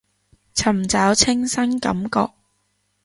[0.55, 2.29] 尋找清新感覺